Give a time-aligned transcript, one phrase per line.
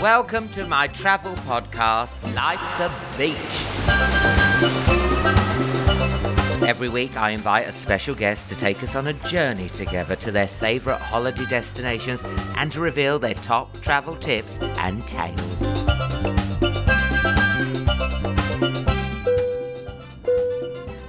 [0.00, 3.36] Welcome to my travel podcast, Life's a Beach.
[6.66, 10.32] Every week, I invite a special guest to take us on a journey together to
[10.32, 12.22] their favourite holiday destinations
[12.56, 15.60] and to reveal their top travel tips and tales.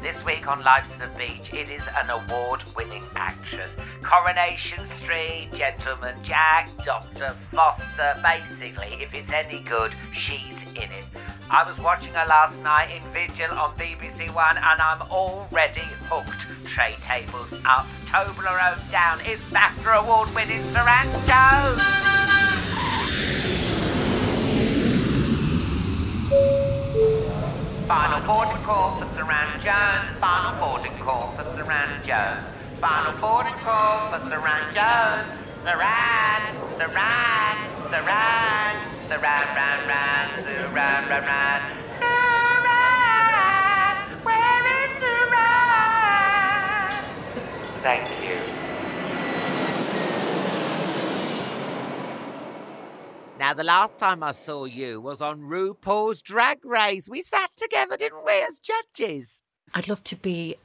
[0.01, 3.73] This week on Life's a Beach, it is an award winning actress.
[4.01, 7.29] Coronation Street, Gentleman Jack, Dr.
[7.51, 8.15] Foster.
[8.21, 11.05] Basically, if it's any good, she's in it.
[11.49, 16.29] I was watching her last night in Vigil on BBC One and I'm already hooked.
[16.65, 19.19] Tray tables up, Toblerone down.
[19.21, 21.81] It's BAFTA award winning Suranne Jones.
[27.87, 30.19] Final boarding call for Suranne Jones.
[30.21, 32.60] Final boarding call for Suranne Jones.
[32.81, 35.29] Final boarding call for Suranne Jones.
[35.63, 36.41] Suranne,
[36.79, 37.57] Suranne,
[37.91, 38.75] Suranne,
[39.07, 41.61] Suranne, ran, ran, Suranne, ran, ran.
[42.01, 46.91] Suranne, where is Suranne?
[47.83, 48.37] Thank you.
[53.37, 57.07] Now, the last time I saw you was on RuPaul's Drag Race.
[57.09, 59.41] We sat together, didn't we, as judges?
[59.73, 60.57] I'd love to be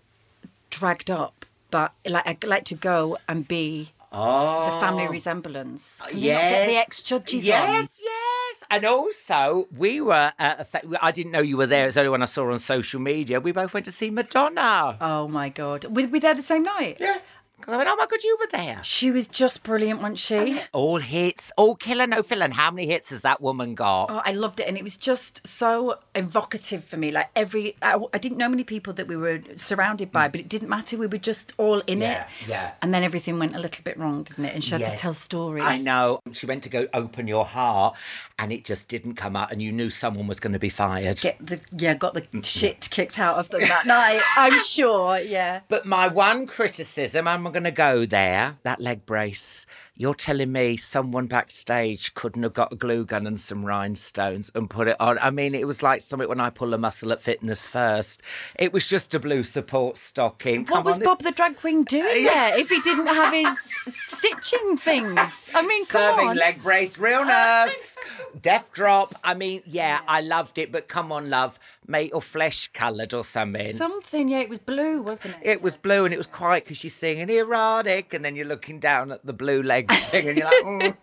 [0.71, 4.71] dragged up, but like I'd like to go and be Oh.
[4.72, 5.10] the family oh.
[5.10, 6.00] resemblance.
[6.00, 6.87] Uh, Can you not get the Yes.
[6.87, 7.49] ex judges on?
[7.49, 8.65] Yes, yes.
[8.71, 11.87] And also, we were at a I didn't know you were there.
[11.87, 13.41] It's only when I saw on social media.
[13.41, 14.97] We both went to see Madonna.
[15.00, 16.97] Oh my god, We were we there the same night?
[17.00, 17.19] Yeah.
[17.58, 18.80] Because I went, oh my God, you were there.
[18.84, 20.60] She was just brilliant, wasn't she?
[20.72, 22.48] All hits, all killer, no filler.
[22.50, 24.10] How many hits has that woman got?
[24.10, 27.10] Oh, I loved it, and it was just so evocative for me.
[27.10, 30.48] Like every, I, I didn't know many people that we were surrounded by, but it
[30.48, 30.96] didn't matter.
[30.98, 32.02] We were just all in Mm.
[32.02, 32.48] Yeah, it.
[32.48, 32.72] yeah.
[32.82, 34.54] And then everything went a little bit wrong, didn't it?
[34.54, 34.90] And she had Yeah.
[34.90, 35.64] to tell stories.
[35.64, 36.20] I know.
[36.32, 37.96] She went to go open your heart
[38.38, 41.18] and it just didn't come out, and you knew someone was going to be fired.
[41.20, 44.20] Get the yeah, got the shit kicked out of them that night.
[44.36, 45.18] I'm sure.
[45.20, 45.60] Yeah.
[45.68, 49.66] But my one criticism, I'm going to go there, that leg brace.
[49.98, 54.68] You're telling me someone backstage couldn't have got a glue gun and some rhinestones and
[54.68, 55.18] put it on.
[55.22, 58.20] I mean, it was like something when I pull a muscle at fitness first.
[58.58, 60.60] It was just a blue support stocking.
[60.64, 63.56] What Come was on, Bob the drag queen doing there if he didn't have his
[64.04, 65.50] stitching things?
[65.54, 67.98] I mean, come Serving leg brace, realness,
[68.42, 69.14] death drop.
[69.24, 73.24] I mean, yeah, I loved it, but come on, love, mate, or flesh coloured or
[73.24, 73.74] something.
[73.74, 75.46] Something, yeah, it was blue, wasn't it?
[75.46, 78.78] It was blue and it was quiet because she's singing erotic, and then you're looking
[78.78, 80.94] down at the blue leg thing and you're like, mm,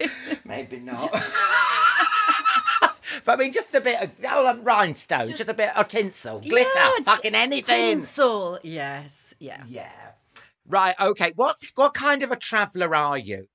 [0.46, 1.12] maybe not.
[3.26, 6.40] but I mean, just a bit of oh, um, rhinestone, just, a bit of tinsel,
[6.40, 7.98] glitter, Yeah, fucking anything.
[7.98, 9.64] Tinsel, yes, yeah.
[9.68, 9.92] Yeah.
[10.68, 10.96] Right.
[11.00, 11.34] Okay.
[11.36, 13.48] What's what kind of a traveller are you?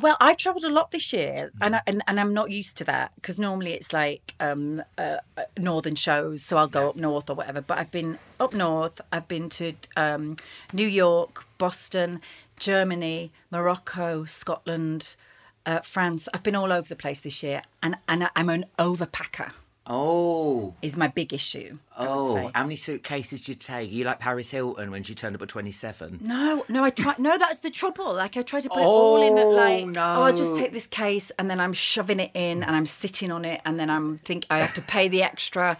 [0.00, 2.84] Well, I've travelled a lot this year, and I, and, and I'm not used to
[2.84, 7.30] that because normally it's like um, uh, uh, northern shows, so I'll go up north
[7.30, 7.62] or whatever.
[7.62, 9.00] But I've been up north.
[9.10, 10.36] I've been to um,
[10.72, 12.20] New York, Boston,
[12.58, 15.16] Germany, Morocco, Scotland,
[15.64, 16.28] uh, France.
[16.34, 19.52] I've been all over the place this year, and and I'm an overpacker.
[19.88, 21.78] Oh, is my big issue.
[21.96, 22.50] Oh.
[22.54, 23.92] How many suitcases do you take?
[23.92, 26.18] you like Paris Hilton when she turned up at 27?
[26.22, 27.14] No, no, I try.
[27.18, 28.12] No, that's the trouble.
[28.14, 29.38] Like I try to put it all in.
[29.38, 32.74] Oh, Like, oh, I'll just take this case, and then I'm shoving it in, and
[32.74, 35.76] I'm sitting on it, and then I'm think I have to pay the extra.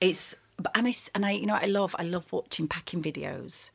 [0.00, 3.70] It's but and I and I you know I love I love watching packing videos.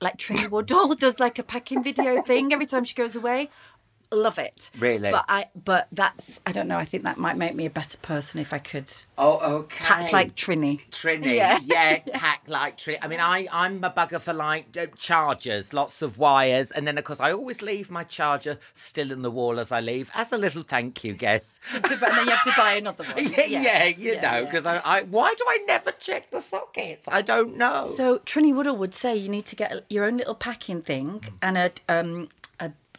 [0.00, 3.48] Like Trini Woodall does like a packing video thing every time she goes away.
[4.12, 4.70] Love it.
[4.78, 5.10] Really?
[5.10, 6.78] But I but that's I don't know.
[6.78, 9.84] I think that might make me a better person if I could Oh, okay.
[9.84, 10.80] pack like Trini.
[10.90, 11.58] Trini, Yeah.
[11.64, 12.98] yeah, pack like Trini.
[13.02, 16.98] I mean, I I'm a bugger for like uh, chargers, lots of wires, and then
[16.98, 20.30] of course I always leave my charger still in the wall as I leave, as
[20.32, 21.58] a little thank you, guess.
[21.74, 23.24] and then you have to buy another one.
[23.36, 24.44] Yeah, yeah, you Yeah, know, yeah.
[24.44, 27.04] because I, I why do I never check the sockets?
[27.08, 27.92] I don't know.
[27.96, 31.58] So Trini Woodall would say you need to get your own little packing thing and
[31.58, 32.28] a um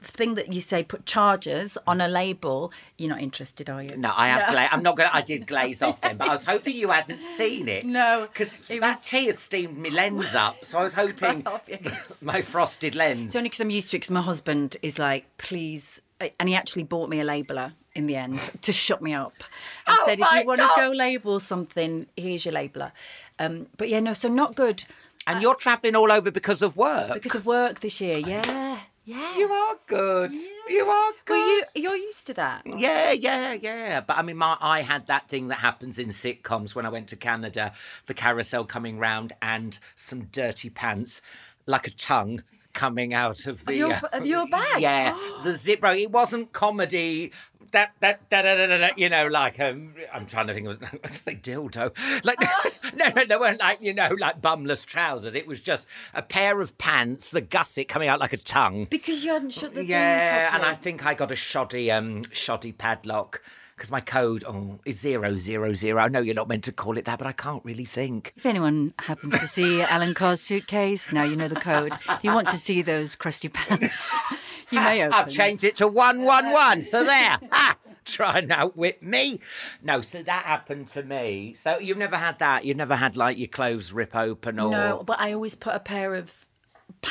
[0.01, 2.71] thing that you say put chargers on a label.
[2.97, 3.95] You're not interested, are you?
[3.97, 4.49] no, I have.
[4.51, 5.09] Gla- I'm not gonna.
[5.13, 7.85] I did glaze off then, but I was hoping you hadn't seen it.
[7.85, 10.55] No, because that was- tea has steamed my lens up.
[10.63, 11.45] So I was hoping
[12.21, 13.27] my frosted lens.
[13.27, 13.99] It's only because I'm used to it.
[14.01, 16.01] Because my husband is like, please,
[16.39, 19.33] and he actually bought me a labeler in the end to shut me up.
[19.88, 22.91] And Oh said, if you want to go label something, here's your labeler.
[23.39, 24.83] Um, but yeah, no, so not good
[25.27, 27.13] and you're travelling all over because of work.
[27.13, 28.17] because of work this year.
[28.17, 29.38] Yeah, yeah.
[29.38, 30.33] you are good.
[30.69, 31.33] You are good.
[31.33, 32.63] Well, you you're used to that.
[32.65, 34.01] Yeah, yeah, yeah.
[34.01, 37.07] But I mean, my, I had that thing that happens in sitcoms when I went
[37.09, 37.71] to Canada,
[38.06, 41.21] the carousel coming round and some dirty pants,
[41.65, 42.44] like a tongue
[42.74, 44.81] coming out of the your- uh, of your bag?
[44.81, 45.88] Yeah, the zipper.
[45.88, 47.31] It wasn't comedy.
[47.71, 50.67] That that da, da, da, da, da, you know, like um, I'm trying to think
[50.67, 51.95] of I say dildo.
[52.23, 52.39] Like
[52.95, 55.33] no, no, they weren't like you know, like bumless trousers.
[55.33, 58.87] It was just a pair of pants, the gusset coming out like a tongue.
[58.89, 62.71] Because you hadn't shut the Yeah, and I think I got a shoddy, um, shoddy
[62.71, 63.41] padlock
[63.77, 66.01] because my code oh is zero zero zero.
[66.01, 68.33] I know you're not meant to call it that, but I can't really think.
[68.35, 71.94] If anyone happens to see Alan Carr's suitcase, now you know the code.
[72.09, 74.19] If you want to see those crusty pants,
[74.71, 75.13] you may open.
[75.13, 76.81] I've changed it to one one one.
[76.81, 77.38] So there.
[77.51, 77.77] Ha!
[78.03, 79.41] Try and outwit me.
[79.83, 81.53] No, so that happened to me.
[81.56, 82.63] So you've never had that.
[82.63, 85.80] You've never had like your clothes rip open or No, but I always put a
[85.80, 86.46] pair of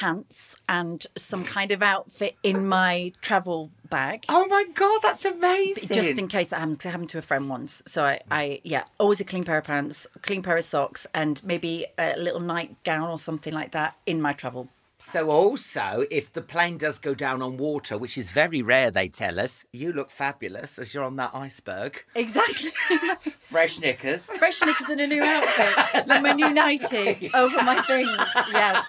[0.01, 4.25] pants and some kind of outfit in my travel bag.
[4.29, 5.89] Oh my god, that's amazing.
[5.95, 7.83] Just in case that happens, 'cause it happened to a friend once.
[7.87, 11.43] So I, I, yeah, always a clean pair of pants, clean pair of socks, and
[11.45, 14.69] maybe a little nightgown or something like that in my travel.
[15.08, 19.06] So also, if the plane does go down on water, which is very rare, they
[19.08, 22.05] tell us, you look fabulous as you're on that iceberg.
[22.17, 22.70] Exactly.
[23.38, 24.25] Fresh knickers.
[24.25, 28.05] Fresh knickers and a new outfit, like my new nightie over my thing.
[28.53, 28.85] Yes,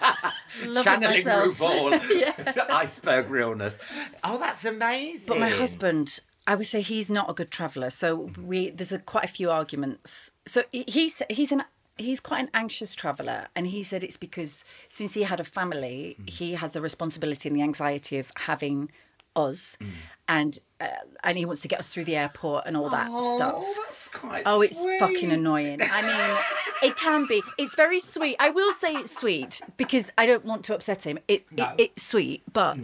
[0.66, 1.56] love it Channeling myself.
[1.56, 2.70] RuPaul.
[2.70, 3.78] Iceberg realness.
[4.24, 5.28] Oh, that's amazing.
[5.28, 6.18] But my husband,
[6.48, 7.90] I would say he's not a good traveller.
[7.90, 10.32] So we there's a, quite a few arguments.
[10.46, 11.62] So he- he's he's an
[11.98, 16.16] he's quite an anxious traveller, and he said it's because since he had a family,
[16.20, 16.30] Mm.
[16.30, 18.90] he has the responsibility and the anxiety of having
[19.36, 19.90] us, Mm.
[20.28, 20.86] and uh,
[21.24, 23.54] and he wants to get us through the airport and all that stuff.
[23.56, 25.00] Oh, that's quite Oh, it's sweet.
[25.00, 25.80] fucking annoying.
[25.82, 26.38] I mean,
[26.90, 27.42] it can be.
[27.58, 28.36] It's very sweet.
[28.38, 31.18] I will say it's sweet because I don't want to upset him.
[31.26, 31.64] It, No.
[31.64, 31.74] Mm.
[31.78, 32.78] it it's sweet, but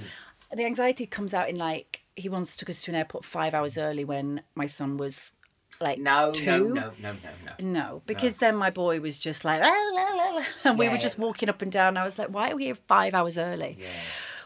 [0.53, 3.77] the anxiety comes out in like he once took us to an airport five hours
[3.79, 5.33] early when my son was
[5.81, 6.45] like No, two.
[6.75, 7.73] no, no, no, no, no.
[7.73, 10.95] No, because then my boy was just like, "La, la, la, la," and we were
[10.95, 11.01] Yeah.
[11.01, 11.97] just walking up and down.
[11.97, 13.79] I was like, why are we here five hours early?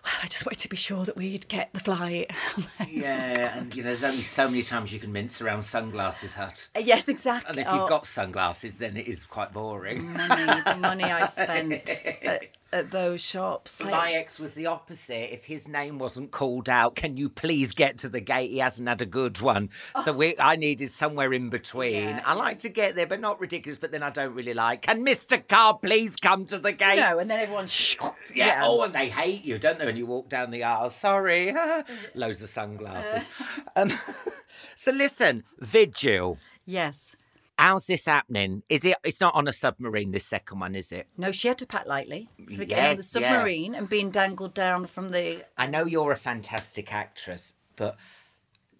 [0.04, 2.30] Well, I just wanted to be sure that we'd get the flight.
[2.88, 6.68] Yeah, and you know, there's only so many times you can mince around sunglasses hut.
[6.74, 7.50] Uh, yes, exactly.
[7.50, 10.10] And if Oh, you've got sunglasses, then it is quite boring.
[10.12, 12.38] money, the money I've spent at, uh,
[12.72, 13.80] at those shops.
[13.80, 15.32] like- My ex was the opposite.
[15.32, 18.50] If his name wasn't called out, can you please get to the gate?
[18.50, 19.70] He hasn't had a good one.
[20.04, 21.94] So we, I needed somewhere in between.
[22.08, 23.78] Yeah, I like to get there, but not ridiculous.
[23.78, 24.82] But then I don't really like.
[24.82, 25.46] Can Mr.
[25.48, 26.96] Carr please come to the gate?
[27.00, 27.96] No, and then everyone's shh.
[28.34, 28.60] Yeah.
[28.64, 29.86] Oh, and they hate you, don't they?
[29.86, 30.90] When you walk down the aisle.
[30.90, 31.54] Sorry.
[32.14, 33.26] Loads of sunglasses.
[33.76, 33.90] um,
[34.76, 36.38] so listen, Vigil.
[36.66, 37.16] Yes.
[37.58, 38.62] How's this happening?
[38.68, 38.96] Is it?
[39.02, 40.12] It's not on a submarine.
[40.12, 41.08] This second one, is it?
[41.16, 43.30] No, she had to pack lightly for getting on the Yes, yeah.
[43.32, 45.44] submarine and being dangled down from the.
[45.56, 47.96] I know you're a fantastic actress, but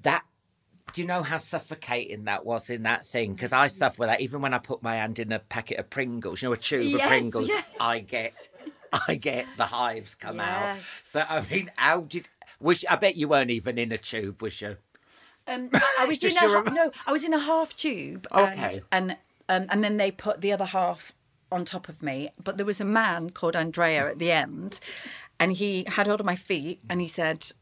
[0.02, 0.24] that.
[0.94, 3.34] Do you know how suffocating that was in that thing?
[3.34, 4.22] Because I suffer with that.
[4.22, 6.84] Even when I put my hand in a packet of Pringles, you know, a tube
[6.86, 7.68] Yes, of Pringles, yes.
[7.78, 8.32] I get,
[9.06, 10.78] I get the hives come out.
[11.02, 12.28] So I mean, how did?
[12.60, 14.76] Was I bet you weren't even in a tube, was you?
[15.48, 18.26] Um, I was in a no, I was in a half tube.
[18.32, 18.80] Okay.
[18.92, 19.16] And
[19.48, 21.12] and, um, and then they put the other half
[21.50, 22.30] on top of me.
[22.42, 24.80] But there was a man called Andrea at the end,
[25.40, 27.52] and he had hold of my feet and he said,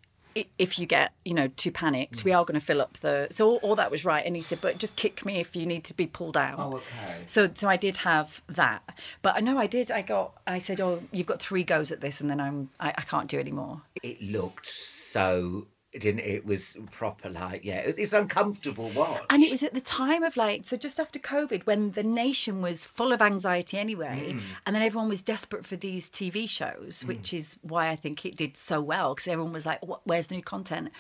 [0.59, 3.29] if you get you know too panicked, we are going to fill up the.
[3.31, 5.67] So all, all that was right, and he said, but just kick me if you
[5.67, 6.59] need to be pulled out.
[6.59, 7.23] Oh, okay.
[7.27, 8.83] So so I did have that,
[9.23, 9.91] but I know I did.
[9.91, 10.33] I got.
[10.47, 12.71] I said, oh, you've got three goes at this, and then I'm.
[12.81, 13.83] I, I can't do anymore.
[14.03, 15.67] It looked so.
[15.97, 16.21] It didn't.
[16.21, 17.31] It was proper.
[17.31, 19.23] Like yeah, it was, it's uncomfortable watch.
[19.31, 22.61] And it was at the time of like, so just after COVID, when the nation
[22.61, 24.43] was full of anxiety anyway, Mm.
[24.67, 28.37] and then everyone was desperate for these TV shows, which is why I think it
[28.37, 30.91] did so well, because everyone was like, "What- where's the new content?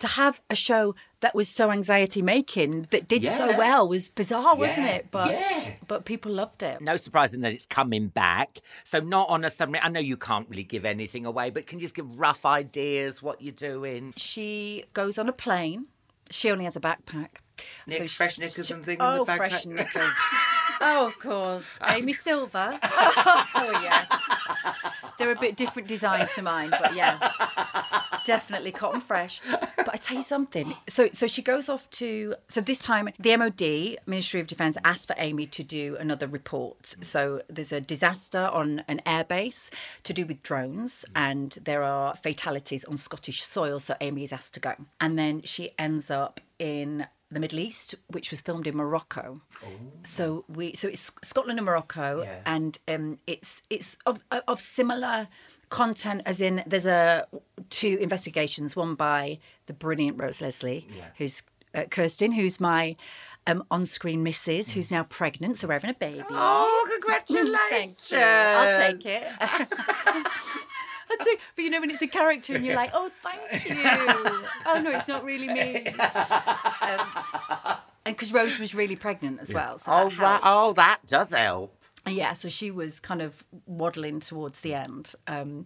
[0.00, 4.56] To have a show that was so anxiety making that did so well was bizarre,
[4.56, 5.06] wasn't it?
[5.10, 5.76] But yeah.
[5.86, 6.80] but people loved it.
[6.80, 8.58] no surprising that it's coming back.
[8.82, 9.80] So not on a summary.
[9.82, 13.22] I know you can't really give anything away, but can you just give rough ideas
[13.22, 14.12] what you're doing?
[14.16, 15.86] She goes on a plane.
[16.30, 17.36] She only has a backpack.
[17.86, 19.36] Nick, she- fresh knickers she- and thing in Oh, the backpack?
[19.36, 20.12] fresh knickers.
[20.80, 21.78] Oh, of course.
[21.88, 22.78] Amy Silva.
[22.82, 24.06] oh, yes.
[25.18, 27.18] They're a bit different design to mine, but yeah,
[28.26, 29.40] definitely cotton fresh.
[29.48, 30.74] But I tell you something.
[30.88, 32.34] So, so she goes off to.
[32.48, 36.96] So this time, the MOD, Ministry of Defence, asked for Amy to do another report.
[37.00, 39.70] So there's a disaster on an airbase
[40.02, 43.78] to do with drones, and there are fatalities on Scottish soil.
[43.78, 47.94] So Amy is asked to go, and then she ends up in the Middle East,
[48.08, 49.40] which was filmed in Morocco.
[50.02, 52.40] So we, so it's Scotland and Morocco, Yeah.
[52.46, 55.28] and um, it's it's of of similar
[55.70, 57.26] content as in there's a
[57.70, 60.86] two investigations, one by the brilliant Rose Leslie,
[61.18, 61.42] who's
[61.74, 62.94] uh, Kirsten, who's my
[63.46, 66.22] um, on-screen missus, who's now pregnant, so we're having a baby.
[66.30, 67.58] Oh, congratulations!
[67.68, 68.18] Thank you.
[68.18, 69.24] I'll take it.
[71.20, 73.74] I'll but you know when it's a character and you're like, oh, thank you.
[74.66, 75.86] oh no, it's not really me.
[75.86, 75.96] Um,
[78.06, 80.40] and because Rose was really pregnant as well, so Oh, that right.
[80.42, 81.76] Oh, that does help.
[82.06, 85.14] Yeah, so she was kind of waddling towards the end.
[85.26, 85.64] Um,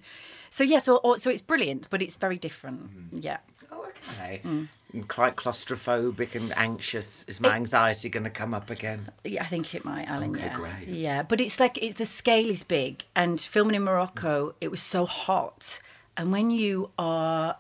[0.51, 2.91] so yeah, so so it's brilliant, but it's very different.
[3.11, 3.39] Yeah.
[3.73, 4.41] Oh, okay.
[4.45, 4.69] Mm.
[5.07, 7.25] Quite claustrophobic and anxious.
[7.25, 9.11] Is my anxiety going to come up again?
[9.23, 10.35] Yeah, I think it might, Alan.
[10.35, 10.89] Okay, yeah, great.
[10.89, 14.81] yeah, but it's like it's the scale is big, and filming in Morocco, it was
[14.81, 15.81] so hot,
[16.17, 17.57] and when you are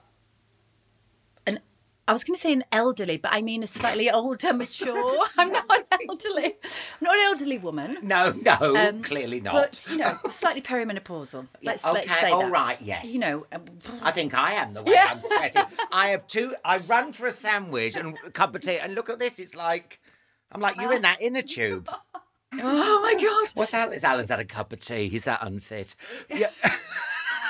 [2.08, 5.18] I was going to say an elderly, but I mean a slightly older, mature.
[5.36, 7.98] I'm not an elderly, I'm not an elderly woman.
[8.02, 9.52] No, no, um, clearly not.
[9.52, 11.46] But you know, slightly perimenopausal.
[11.62, 12.50] Let's, okay, let's say all that.
[12.50, 13.04] right, yes.
[13.12, 13.62] You know, um,
[14.02, 15.08] I think I am the way Yeah.
[15.10, 15.62] I'm setting.
[15.92, 16.54] I have two.
[16.64, 19.38] I run for a sandwich and a cup of tea, and look at this.
[19.38, 20.00] It's like
[20.50, 21.90] I'm like you in that inner tube.
[22.54, 23.52] oh my god.
[23.54, 23.98] What's Alan?
[24.02, 25.08] Alan's had a cup of tea.
[25.10, 25.94] He's that unfit.
[26.30, 26.48] Yeah.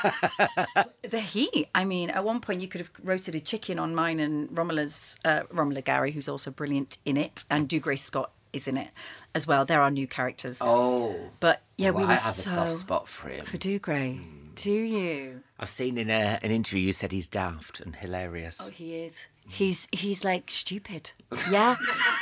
[1.02, 1.69] The heat.
[1.75, 5.17] I mean, at one point you could have roasted a chicken on mine and Romola's
[5.25, 8.88] uh, Romola Garai, who's also brilliant in it, and Dougray Scott is in it
[9.35, 9.64] as well.
[9.64, 10.59] There are new characters.
[10.61, 13.45] Oh, But yeah, well, we were I have so a soft spot for him.
[13.45, 14.21] for Dougray.
[14.55, 15.40] Do you?
[15.59, 18.59] I've seen in a, an interview you said he's daft and hilarious.
[18.62, 19.12] Oh, he is.
[19.49, 21.12] He's he's like stupid.
[21.50, 21.76] Yeah,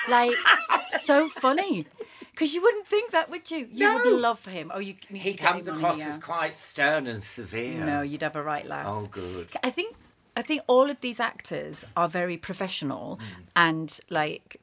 [0.08, 0.32] like
[1.00, 1.86] so funny.
[2.36, 3.66] Because you wouldn't think that, would you?
[3.72, 4.10] You would No.
[4.16, 4.70] love him.
[4.74, 7.82] Oh, you need he to get comes him across as quite stern and severe.
[7.82, 8.84] No, you'd have a right laugh.
[8.86, 9.48] Oh, good.
[9.64, 9.96] I think
[10.36, 13.44] I think all of these actors are very professional Mm.
[13.56, 14.60] and like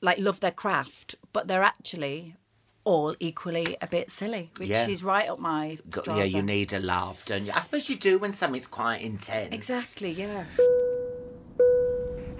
[0.00, 2.36] like love their craft, but they're actually
[2.84, 4.86] all equally a bit silly, which Yeah.
[4.86, 7.52] is right up my yeah, you need a laugh, don't you?
[7.52, 9.52] I suppose you do when something's quite intense.
[9.52, 10.44] exactly, yeah.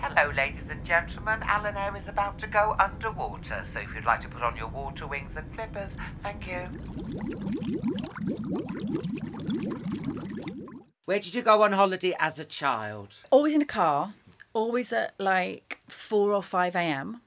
[0.07, 1.41] Hello, ladies and gentlemen.
[1.45, 4.69] Alan Air is about to go underwater, so if you'd like to put on your
[4.69, 5.89] water wings and flippers,
[6.23, 6.69] thank you.
[11.07, 13.17] Where did you go on holiday as a child?
[13.31, 14.13] Always in a car,
[14.53, 17.23] always at like four or five a.m.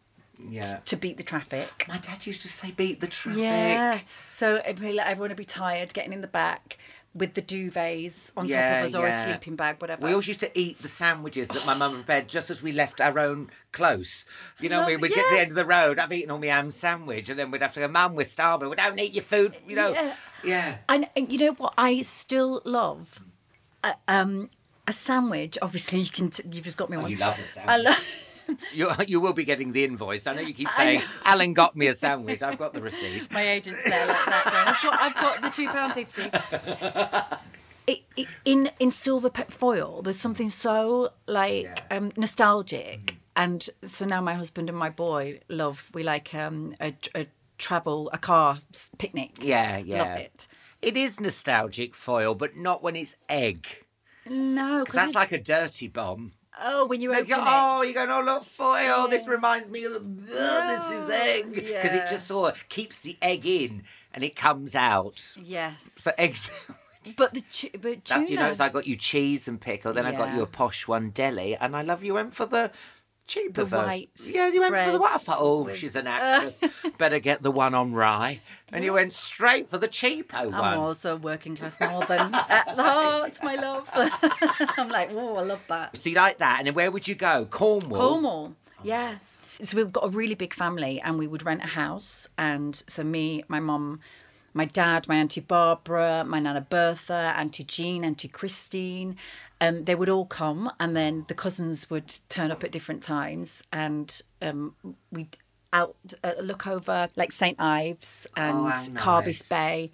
[0.48, 0.82] Yeah.
[0.86, 1.86] to beat the traffic.
[1.88, 3.42] My dad used to say, beat the traffic.
[3.42, 4.00] Yeah.
[4.32, 6.78] So it'd be like everyone would be tired, getting in the back
[7.18, 10.06] with the duvets on Yeah, top of us or a sleeping bag, whatever.
[10.06, 13.02] We always used to eat the sandwiches that my mum prepared just as we left
[13.02, 14.26] our own close.
[14.60, 16.00] You know, we Love- would get to the end of the road.
[16.00, 18.70] I've eaten all my ham sandwich, and then we'd have to go, Mum, we're starving.
[18.70, 19.56] We don't eat your food.
[19.68, 19.90] You know.
[19.92, 20.16] Yeah.
[20.44, 20.78] Yeah.
[20.90, 21.74] And, and you know what?
[21.78, 23.20] I still love
[23.84, 24.50] a, um,
[24.88, 25.58] a sandwich.
[25.62, 26.30] Obviously, you can.
[26.30, 27.12] T- you've just got me Oh, one.
[27.12, 27.70] you love a sandwich.
[27.74, 28.24] I love.
[28.74, 30.28] You, you will be getting the invoice.
[30.28, 31.02] I know you keep saying.
[31.26, 32.42] Alan got me a sandwich.
[32.42, 33.32] I've got the receipt.
[33.32, 34.44] My agent's there like that.
[34.82, 37.38] Going, I've got, I've got the two pound fifty.
[37.88, 41.76] It, it, in in silver pe- foil, there's something so like Yeah.
[41.98, 45.90] um, nostalgic, and so now my husband and my boy love.
[45.94, 47.28] We like um, a, a
[47.58, 48.60] travel, a car
[48.98, 49.38] picnic.
[49.42, 50.04] Yeah, yeah.
[50.04, 50.48] love it.
[50.82, 53.66] It is nostalgic foil, but not when it's egg.
[54.30, 56.34] No, 'Cause that's like a dirty bomb.
[56.62, 57.44] Oh, when you open go, it.
[57.46, 59.08] oh, you're going, oh, look, foil.
[59.08, 60.02] This reminds me of, oh,
[60.68, 61.54] this is egg.
[61.54, 62.04] Because Yeah.
[62.04, 63.84] it just sort of keeps the egg in
[64.14, 65.34] and it comes out.
[65.42, 65.90] Yes.
[65.98, 66.50] So eggs.
[67.16, 68.20] But the chi- but tuna.
[68.20, 70.90] That's, you notice I got you cheese and pickle, then I got you a posh
[70.90, 72.70] one deli, and I love you went for the
[73.28, 73.86] cheaper The version.
[73.86, 75.12] white yeah, you went for the white.
[75.14, 76.62] I thought, oh, she's an actress.
[76.98, 78.40] Better get the one on rye.
[78.72, 80.54] And you went straight for the cheapo one.
[80.54, 83.90] I'm also working class northern at the heart, my love.
[84.78, 85.96] I'm like, oh, I love that.
[85.96, 87.46] So you like that, and then where would you go?
[87.46, 88.00] Cornwall.
[88.10, 89.18] Cornwall, oh, yeah.
[89.62, 92.28] So we've got a really big family, and we would rent a house.
[92.38, 94.00] And so me, my mum,
[94.58, 99.16] my dad, my auntie Barbara, my nana Bertha, auntie Jean, auntie Christine,
[99.62, 103.62] um, they would all come, and then the cousins would turn up at different times,
[103.72, 104.76] and um,
[105.12, 105.38] we'd
[105.74, 109.48] out uh, look over like St Ives and Oh, how Carbis.
[109.48, 109.92] Bay.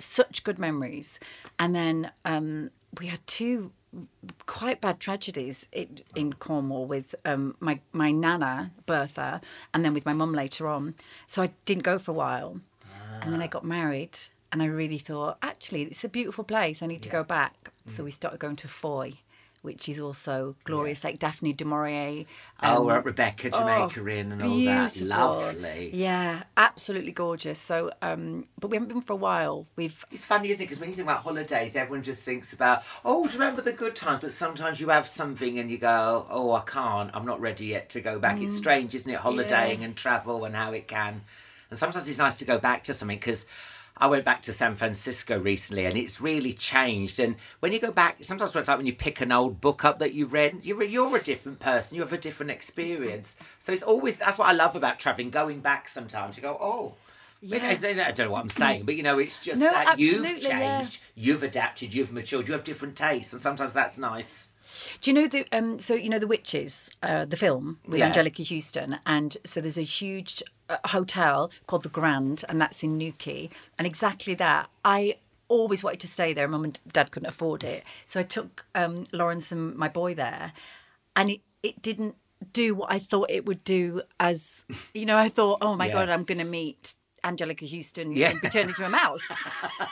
[0.00, 1.18] Such good memories,
[1.58, 3.72] and then um, we had two
[4.46, 9.40] quite bad tragedies in, in Cornwall with um, my my nana Bertha,
[9.74, 10.94] and then with my mum later on.
[11.26, 12.60] So I didn't go for a while,
[13.22, 14.18] and then I got married,
[14.52, 16.82] and I really thought actually it's a beautiful place.
[16.82, 17.72] I need to go back.
[17.86, 19.16] So we started going to Fowey,
[19.62, 22.26] which is also glorious, like Daphne du Maurier.
[22.62, 25.00] Oh, um, we're at Rebecca Jamaica Inn and all that.
[25.00, 25.90] Lovely.
[25.92, 27.58] Yeah, absolutely gorgeous.
[27.58, 29.66] So, um, but we haven't been for a while.
[29.76, 30.66] We've It's funny, isn't it?
[30.66, 33.72] Because when you think about holidays, everyone just thinks about, oh, do you remember the
[33.72, 34.20] good times?
[34.20, 37.10] But sometimes you have something and you go, oh, I can't.
[37.14, 38.36] I'm not ready yet to go back.
[38.36, 38.44] Mm.
[38.44, 39.18] It's strange, isn't it?
[39.18, 41.22] Holidaying and travel and how it can.
[41.70, 43.46] And sometimes it's nice to go back to something because
[43.96, 47.18] I went back to San Francisco recently and it's really changed.
[47.18, 49.98] And when you go back, sometimes it's like when you pick an old book up
[49.98, 51.96] that you read, you're, you're a different person.
[51.96, 53.36] You have a different experience.
[53.58, 56.36] So it's always, that's what I love about traveling, going back sometimes.
[56.36, 56.94] You go, oh,
[57.52, 59.98] I don't- I don't know what I'm saying, but you know, it's just No, that
[59.98, 60.78] you've absolutely, yeah.
[60.78, 64.50] changed, you've adapted, you've matured, you have different tastes, and sometimes that's nice.
[65.00, 65.78] Do you know the um?
[65.78, 68.12] So you know the Witches, uh, the film with Yeah.
[68.12, 70.42] Anjelica Huston, and so there's a huge
[70.86, 74.68] hotel called the Grand, and that's in Newquay, and exactly that.
[74.84, 75.16] I
[75.48, 76.46] always wanted to stay there.
[76.48, 80.52] Mum and Dad couldn't afford it, so I took um, Lawrence and my boy there,
[81.16, 82.14] and it it didn't
[82.52, 84.02] do what I thought it would do.
[84.20, 85.92] As you know, I thought, oh my Yeah.
[85.94, 86.94] god, I'm going to meet.
[87.24, 88.30] Anjelica Huston Yeah.
[88.30, 89.28] and be turned into a mouse.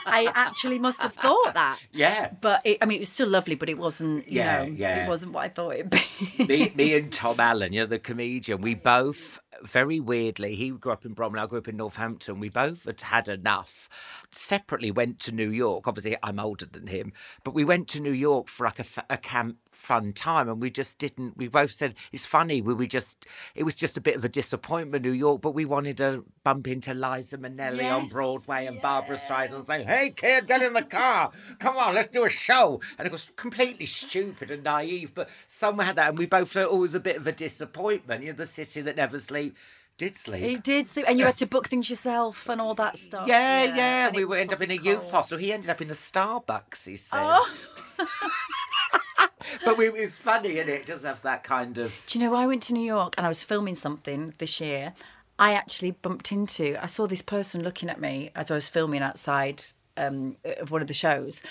[0.05, 1.77] I actually must have thought that.
[1.91, 2.31] Yeah.
[2.39, 4.25] But it, I mean, it was still lovely, but it wasn't.
[4.29, 5.03] You Yeah, know, yeah.
[5.03, 6.45] It wasn't what I thought it'd be.
[6.47, 10.91] me, me and Tom Allen, you know, the comedian, we both very weirdly, he grew
[10.91, 12.39] up in Bromley, I grew up in Northampton.
[12.39, 13.89] We both had had enough.
[14.31, 15.87] Separately went to New York.
[15.87, 18.79] Obviously, I'm older than him, but we went to New York for like
[19.09, 21.37] a camp fun time, and we just didn't.
[21.37, 22.61] We both said it's funny.
[22.61, 25.65] We we just it was just a bit of a disappointment, New York, but we
[25.65, 30.61] wanted to bump into Liza Minnelli on Broadway and Barbra Streisand saying, "Hey kid, get
[30.61, 34.63] in the car, come on, let's do a show." And it was completely stupid and
[34.63, 37.27] naive, but someone had that, and we both thought oh, it was a bit of
[37.27, 38.23] a disappointment.
[38.23, 39.57] You know, the city that never sleep
[39.97, 40.43] did sleep.
[40.43, 43.27] He did, sleep, and you had to book things yourself and all that stuff.
[43.27, 45.11] yeah, yeah, and we would end up in a youth cold.
[45.11, 45.37] hostel.
[45.39, 46.85] He ended up in the Starbucks.
[46.85, 47.19] He said.
[47.19, 47.57] Oh.
[49.65, 50.81] but we, it was funny, and it?
[50.81, 51.93] It does have that kind of.
[52.05, 54.93] Do you know, I went to New York and I was filming something this year.
[55.39, 59.03] I actually bumped into, I saw this person looking at me as I was filming
[59.03, 59.63] outside
[59.95, 61.41] um, of one of the shows,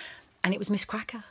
[0.43, 1.25] and it was Miz Cracker.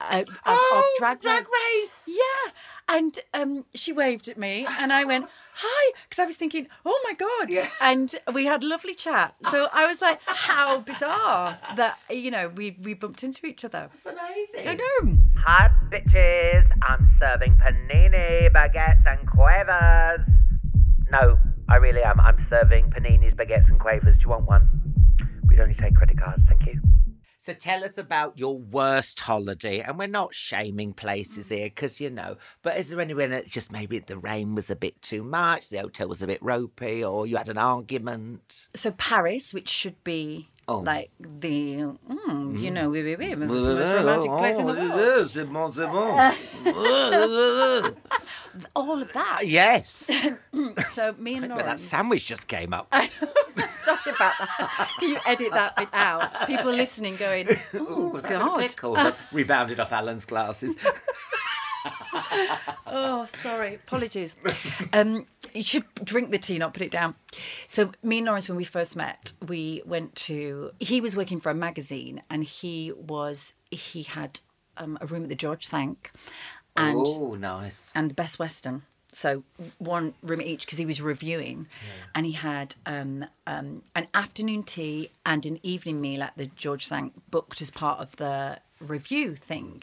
[0.00, 1.48] Uh, of, of Oh, drag, Drag Race.
[1.76, 2.04] Race.
[2.06, 2.52] Yeah.
[2.88, 7.00] And um, she waved at me, and I went, Hi, because I was thinking, Oh
[7.04, 7.50] my God.
[7.50, 7.68] Yeah.
[7.80, 9.34] And we had a lovely chat.
[9.50, 13.90] So I was like, How bizarre that, you know, we, we bumped into each other.
[13.92, 14.68] It's amazing.
[14.68, 15.18] I know.
[15.44, 16.70] Hi, bitches.
[16.82, 20.20] I'm serving panini, baguettes, and quavers.
[21.10, 22.20] No, I really am.
[22.20, 24.16] I'm serving paninis, baguettes, and quavers.
[24.16, 24.66] Do you want one?
[25.46, 26.42] We'd only take credit cards.
[26.48, 26.80] Thank you.
[27.48, 31.56] So tell us about your worst holiday, and we're not shaming places mm.
[31.56, 32.36] here because you know.
[32.60, 35.78] But is there anywhere that just maybe the rain was a bit too much, the
[35.78, 38.68] hotel was a bit ropey, or you had an argument?
[38.74, 40.80] So Paris, which should be Oh.
[40.80, 44.66] like the, mm, you know, we, we, we, it's the most Oh, romantic place in
[44.66, 44.92] the world.
[48.76, 49.46] All of that.
[49.46, 50.10] yes.
[50.92, 52.88] So me and But that sandwich just came up.
[52.92, 53.08] Sorry
[54.14, 54.88] about that.
[54.98, 56.46] Can you edit that bit out?
[56.46, 59.14] People listening going, oh Was God.
[59.32, 60.76] rebounded off Alan's glasses?
[62.90, 63.74] Oh, sorry.
[63.74, 64.36] Apologies.
[64.94, 67.14] Um, you should drink the tea, not put it down.
[67.66, 70.70] So, me and Lawrence, when we first met, we went to.
[70.80, 74.40] He was working for a magazine, and he was he had
[74.78, 76.12] um, a room at the George Cinq,
[76.76, 77.92] and oh, nice.
[77.94, 78.82] and the Best Western.
[79.10, 79.42] So
[79.78, 81.66] one room each because he was reviewing,
[82.14, 86.86] and he had um, um, an afternoon tea and an evening meal at the George
[86.86, 89.82] Cinq booked as part of the review thing.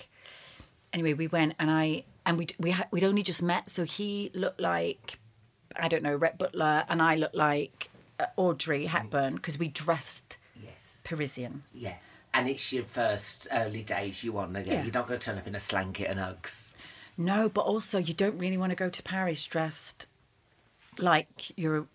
[0.95, 4.31] Anyway, we went and I and we we had, we'd only just met, so he
[4.33, 5.19] looked like
[5.75, 10.37] I don't know Rhett Butler, and I looked like uh, Audrey Hepburn because we dressed
[10.63, 10.71] Yes.
[11.03, 11.63] Parisian.
[11.73, 11.95] Yeah.
[12.33, 14.73] And it's your first early days you want to get.
[14.73, 14.83] Yeah.
[14.83, 16.73] You're not going to turn up in a slanket and Uggs.
[17.17, 20.07] No, but also you don't really want to go to Paris dressed
[20.97, 21.87] like you're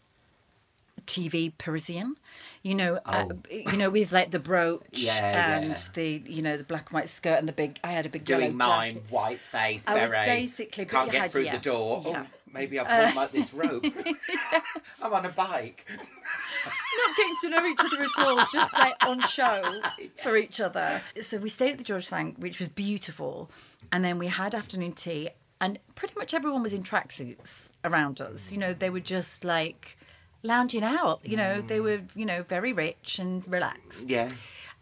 [1.10, 2.16] TV Parisian.
[2.62, 3.38] You know, uh, Oh.
[3.50, 5.76] you know, with like the brooch Yeah, and yeah.
[5.94, 7.78] the you know the black and white skirt and the big.
[7.82, 9.10] I had a big Doing mine, jacket.
[9.10, 10.26] white face, I was beret.
[10.26, 12.02] basically- Can't get had- through yeah, the door.
[12.06, 13.84] Oh, maybe I'll pull like this rope.
[15.02, 15.86] I'm on a bike.
[15.90, 19.80] not getting to know each other at all, just like on show
[20.22, 21.00] for each other.
[21.22, 23.50] So we stayed at the George Cinq, which was beautiful,
[23.92, 25.30] and then we had afternoon tea,
[25.62, 28.52] and pretty much everyone was in tracksuits around us.
[28.52, 29.96] You know, they were just like
[30.42, 31.20] lounging out.
[31.24, 31.84] You know, they mm.
[31.84, 34.08] were you know very rich and relaxed.
[34.08, 34.30] Yeah.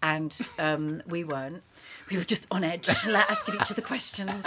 [0.02, 1.62] and um, we weren't.
[2.10, 4.46] We were just on edge, asking each other questions.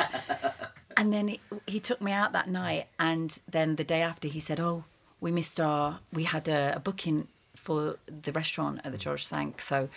[0.97, 4.39] And then he, he took me out that night, and then the day after, he
[4.39, 4.83] said, "Oh,
[5.19, 5.99] we missed our.
[6.11, 9.01] We had a, a booking for the restaurant at the mm.
[9.01, 9.87] George Cinq, so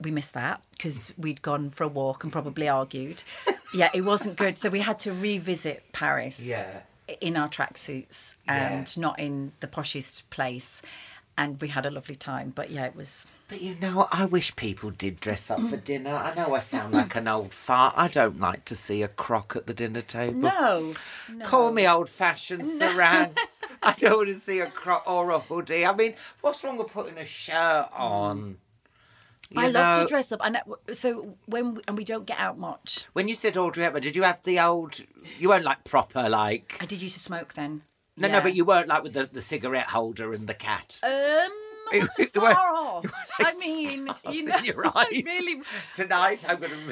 [0.00, 1.18] we missed that because mm.
[1.18, 3.22] we'd gone for a walk and probably argued.
[3.74, 6.40] yeah, it wasn't good, so we had to revisit Paris.
[6.40, 6.80] Yeah.
[7.20, 10.82] In our tracksuits and not in the poshest place,
[11.36, 12.50] and we had a lovely time.
[12.54, 13.26] But yeah, it was.
[13.48, 16.14] But you know, I wish people did dress up for dinner.
[16.14, 17.94] I know I sound like an old fart.
[17.96, 20.38] I don't like to see a crock at the dinner table.
[20.38, 20.94] No,
[21.30, 21.44] no.
[21.44, 23.36] Call me old fashioned, Suranne.
[23.82, 25.84] I don't want to see a crock or a hoodie.
[25.84, 28.58] I mean, what's wrong with putting a shirt on?
[29.56, 30.58] I love know, to dress up, and
[30.92, 33.06] so when we, and we don't get out much.
[33.12, 34.98] When you said Audrey Hepburn, did you have the old?
[35.38, 36.76] You weren't like proper like.
[36.80, 37.82] I did used to smoke then.
[38.16, 38.34] No, Yeah.
[38.34, 41.00] no, but you weren't like with the, the cigarette holder and the cat.
[41.02, 43.04] Um, I wasn't far off.
[43.04, 45.06] like I mean, stars you in know, your eyes.
[45.10, 45.62] really
[45.94, 46.74] Tonight I'm gonna.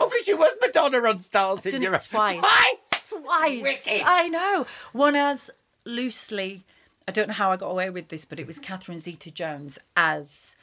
[0.00, 2.36] Oh, because you was Madonna on Stars in your it twice.
[2.38, 3.08] Twice.
[3.08, 3.62] twice.
[3.62, 4.02] Wicked.
[4.04, 4.66] I know.
[4.92, 5.50] One as
[5.86, 6.64] loosely.
[7.06, 10.56] I don't know how I got away with this, but it was Catherine Zeta-Jones as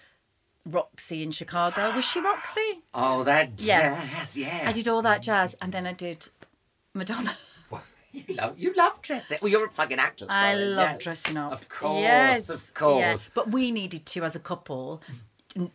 [0.65, 1.91] Roxy in Chicago.
[1.95, 2.83] Was she Roxy?
[2.93, 4.37] Oh, that jazz, Yes.
[4.37, 4.63] yeah.
[4.65, 6.29] I did all that jazz, and then I did
[6.93, 7.35] Madonna.
[8.15, 9.39] You love, you love dressing.
[9.41, 10.29] Well, you're a fucking actress.
[10.29, 11.03] I sorry, love yes.
[11.03, 11.51] dressing up.
[11.51, 12.99] Of course, yes, of course.
[12.99, 13.29] yes.
[13.33, 15.01] But we needed to, as a couple,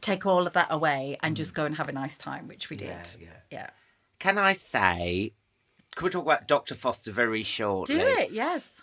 [0.01, 2.79] take all of that away and just go and have a nice time, which we
[2.79, 2.89] did.
[2.89, 3.21] Mm.
[3.21, 3.59] Yeah, yeah.
[3.59, 3.71] yeah.
[4.19, 5.33] Can I say?
[5.95, 6.75] Can we talk about Dr.
[6.75, 7.97] Foster very shortly?
[7.97, 8.81] Do it, yes.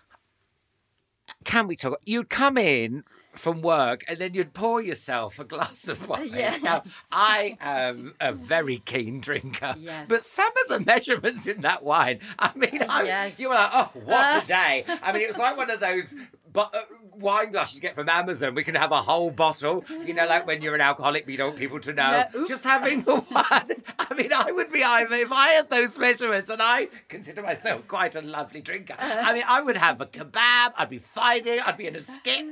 [1.43, 1.99] Can we talk?
[2.05, 3.03] You'd come in
[3.37, 6.29] from work and then you'd pour yourself a glass of wine.
[6.33, 6.61] Yes.
[6.61, 10.07] Now, I am a very keen drinker, Yes.
[10.09, 13.39] but some of the measurements in that wine, I mean, I, Yes.
[13.39, 14.85] you were like, oh, what a day.
[15.03, 16.15] I mean, it was like one of those
[16.53, 16.79] but, uh,
[17.13, 18.55] wine glasses you get from Amazon.
[18.55, 21.37] We can have a whole bottle, you know, like when you're an alcoholic, but you
[21.37, 22.23] don't want people to know.
[22.33, 22.45] No.
[22.47, 23.71] Just having the one.
[23.99, 27.87] I mean, I would be either, if I had those measurements, and I consider myself
[27.87, 31.77] quite a lovely drinker, I mean, I would have a kebab, I'd be fighting, I'd
[31.77, 32.45] be in a skip.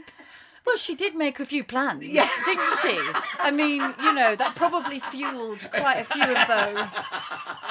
[0.65, 2.27] Well, she did make a few plans, Yeah.
[2.45, 2.97] didn't she?
[3.39, 6.91] I mean, you know, that probably fueled quite a few of those.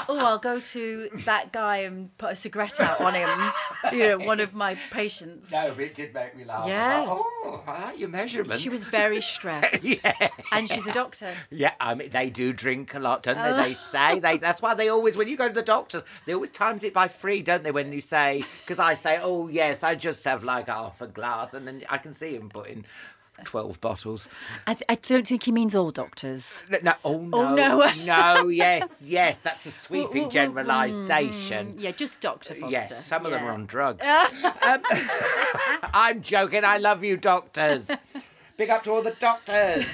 [0.09, 3.29] Oh, I'll go to that guy and put a cigarette out on him.
[3.93, 5.53] You know, one of my patients.
[5.53, 6.67] No, but it did make me laugh.
[6.67, 7.01] Yeah.
[7.01, 8.62] like, oh, I like your measurements.
[8.62, 9.85] She was very stressed.
[9.85, 10.29] yeah.
[10.53, 11.31] And she's a doctor.
[11.51, 13.43] Yeah, I mean they do drink a lot, don't they?
[13.43, 13.62] Uh.
[13.62, 14.38] They say they.
[14.38, 17.09] That's why they always, when you go to the doctors, they always times it by
[17.09, 17.73] three, don't they?
[17.73, 21.55] When you say, because I say, oh yes, I just have like half a glass,
[21.55, 22.85] and then I can see him putting
[23.45, 24.29] twelve bottles.
[24.67, 26.65] I, th- I don't think he means all doctors.
[26.71, 27.93] No, no oh no, Oh, no.
[28.43, 31.77] no, yes, yes, that's a sweeping Mm, generalisation.
[31.79, 32.55] Yeah, just Dr.
[32.55, 32.71] Foster.
[32.73, 34.07] Yes, some of them are on drugs.
[34.67, 34.83] um,
[35.95, 36.65] I'm joking.
[36.65, 37.87] I love you, doctors.
[38.57, 39.85] Big up to all the doctors.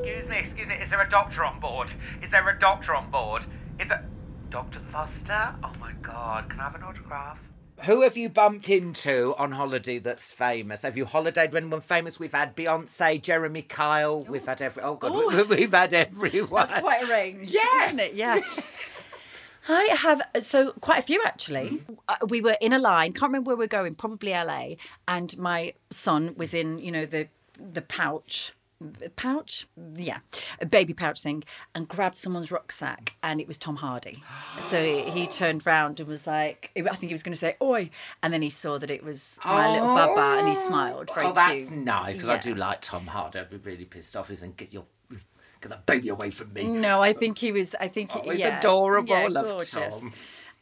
[0.00, 0.74] Excuse me, excuse me.
[0.74, 1.92] Is there a doctor on board?
[2.22, 3.44] Is there a doctor on board?
[3.80, 4.04] Is there...
[4.50, 4.80] Dr.
[4.92, 5.54] Foster?
[5.64, 7.38] Oh my god, can I have an autograph?
[7.80, 10.82] Who have you bumped into on holiday that's famous?
[10.82, 12.20] Have you holidayed with anyone famous?
[12.20, 14.22] We've had Beyonce, Jeremy Kyle.
[14.22, 14.82] We've had every.
[14.84, 15.44] Oh god, Oh.
[15.48, 16.68] we- we've had everyone.
[16.68, 17.86] That's quite a range, Yeah.
[17.86, 18.14] isn't it?
[18.14, 18.38] Yeah.
[19.68, 21.82] I have so quite a few actually.
[22.08, 23.12] Uh, We were in a line.
[23.12, 23.94] Can't remember where we are going.
[23.94, 24.74] Probably LA.
[25.08, 28.52] And my son was in, you know, the the pouch,
[29.16, 29.66] pouch,
[29.96, 30.18] yeah,
[30.60, 34.22] a baby pouch thing, and grabbed someone's rucksack, and it was Tom Hardy.
[34.70, 37.56] so he, he turned round and was like, I think he was going to say
[37.62, 37.90] "oi,"
[38.22, 41.10] and then he saw that it was my little baba, and he smiled.
[41.14, 41.84] Very oh, that's cute.
[41.84, 43.38] nice because I do like Tom Hardy.
[43.38, 44.28] I'd be really pissed off.
[44.28, 44.84] He's and get your
[45.60, 46.66] get that baby away from me.
[46.68, 47.74] No, I think he was.
[47.80, 49.08] I think Oh, he, he's yeah, adorable.
[49.10, 49.70] Yeah, I love gorgeous.
[50.00, 50.12] Tom.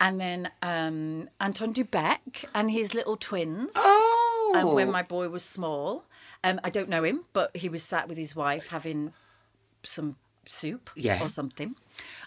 [0.03, 3.73] And then um, Anton Du Beke and his little twins.
[3.77, 6.05] Oh, um, when my boy was small,
[6.45, 9.13] um, I don't know him, but he was sat with his wife having
[9.83, 11.23] some soup Yeah.
[11.23, 11.75] or something.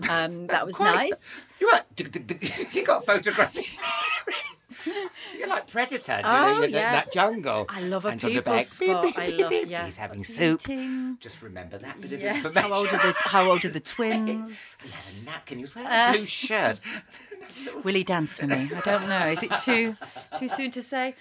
[0.10, 1.46] Um, that was Quite- nice.
[1.60, 1.72] You
[2.72, 3.74] you got photographed.
[5.38, 6.92] You're like Predator, Oh, you know, in yeah.
[6.92, 7.66] that jungle.
[7.70, 9.04] I love a And people back, spot.
[9.04, 9.50] beep, I love.
[9.50, 9.86] beep, Yeah.
[9.86, 10.62] He's having What's soup.
[10.70, 11.18] eating?
[11.20, 12.62] Just remember that bit of information.
[12.62, 14.78] How old are the How old are the twins?
[14.84, 15.58] He had a napkin.
[15.60, 16.80] He was Uh, wearing a blue shirt.
[17.84, 18.70] Will he dance for me?
[18.76, 19.28] I don't know.
[19.30, 19.96] Is it too
[20.38, 21.16] too soon to say?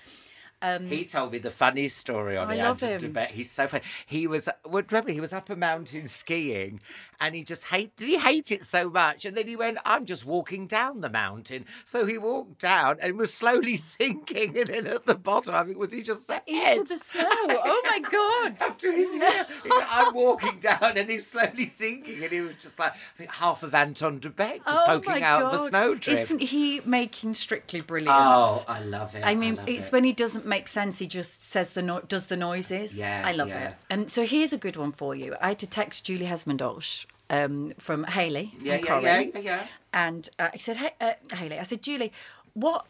[0.62, 2.62] Um, he told me the funniest story on I it.
[2.62, 3.16] love him.
[3.30, 3.82] He's so funny.
[4.06, 6.80] He was, well, remember, he was up a mountain skiing
[7.20, 9.24] and he just hate, did he hate it so much?
[9.24, 11.66] And then he went, I'm just walking down the mountain.
[11.84, 14.56] So he walked down and was slowly sinking.
[14.56, 16.78] And then at the bottom, I mean, was he just the head?
[16.78, 17.26] Into the snow.
[17.28, 18.62] Oh my god.
[18.62, 19.46] Up to his ear.
[19.64, 22.22] He went, I'm walking down and he's slowly sinking.
[22.22, 25.42] And he was just like, I think half of Anton de just oh poking out
[25.42, 25.54] god.
[25.54, 26.22] of a snowdrift.
[26.22, 28.14] Isn't he making Strictly Brilliant?
[28.16, 29.22] Oh, I love it.
[29.24, 29.92] I mean, love it's it.
[29.92, 30.98] when he doesn't make sense.
[30.98, 32.96] He just says the no- does the noises.
[32.96, 33.68] Yeah, I love yeah.
[33.68, 33.74] it.
[33.90, 35.34] And so here's a good one for you.
[35.40, 39.66] I had to text Julie Hesmondhalgh um, from Hayley from Yeah, yeah, yeah, yeah, yeah.
[39.92, 42.12] and uh, I said, hey, uh, Hayley, I said, Julie,
[42.54, 42.86] what?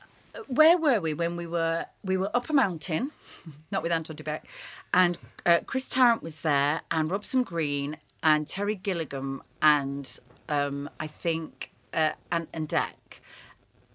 [0.46, 3.10] Where were we when we were we were up a mountain,
[3.70, 4.46] not with Anton Du Beke,
[4.94, 11.06] and uh, Chris Tarrant was there, and Robson Green, and Terry Gilligan, and um, I
[11.06, 13.20] think uh, and and Dec,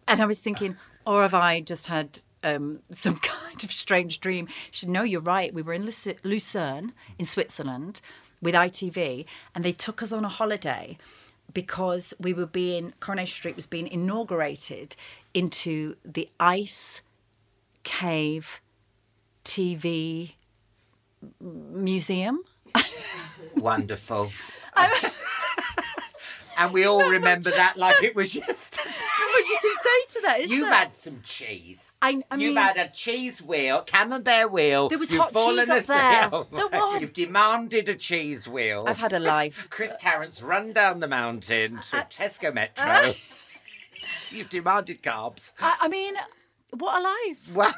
[0.07, 0.77] and I was thinking,
[1.07, 3.15] or have I just had um, some
[3.59, 4.47] kind of strange dream?
[4.71, 5.53] She said, No, you're right.
[5.53, 5.89] We were in
[6.23, 8.01] Lucerne in Switzerland
[8.41, 10.97] with ITV, and they took us on a holiday
[11.53, 14.95] because we were being Coronation Street was being inaugurated
[15.33, 17.01] into the Ice
[17.83, 18.61] Cave
[19.43, 20.33] TV
[21.41, 22.43] Museum.
[23.55, 24.31] Wonderful.
[26.57, 28.96] and we all remember that like it was yesterday.
[29.37, 30.73] What you can say to that, isn't You've it?
[30.73, 31.97] had some cheese.
[32.01, 34.89] I- I You've mean- had a cheese wheel, camembert wheel.
[34.89, 36.29] There was You've hot fallen cheese up there.
[36.51, 37.01] There was.
[37.01, 38.83] You've demanded a cheese wheel.
[38.87, 39.67] I've had a life.
[39.71, 43.13] Chris Tarrant's run down the mountain to Tesco Metro.
[44.31, 45.53] You've demanded carbs.
[45.59, 46.13] I, I mean,
[46.71, 47.53] what a life.
[47.55, 47.73] Well,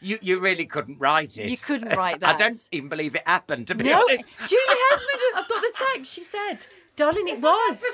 [0.00, 1.50] you, you really couldn't write it.
[1.50, 2.34] You couldn't write that.
[2.34, 4.30] I don't even believe it happened, to be No, honest.
[4.46, 6.12] Julie Hesmond, I've got the text.
[6.12, 7.80] She said, "Darling, it was.
[7.80, 7.86] the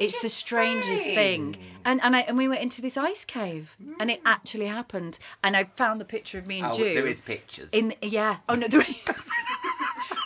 [0.00, 1.56] it's the strangest strangest thing." thing?
[1.84, 5.18] And and I and we went into this ice cave, and it actually happened.
[5.42, 6.94] And I found the picture of me and Oh, Ju.
[6.94, 7.70] there is pictures.
[7.72, 8.36] In yeah.
[8.48, 8.96] Oh no, there is.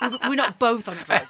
[0.03, 1.27] We- We're not both on drugs.